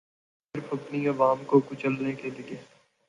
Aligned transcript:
صرف 0.55 0.73
اپنی 0.73 1.07
عوام 1.07 1.43
کو 1.47 1.59
کچلنے 1.69 2.13
کیلیے 2.15 2.55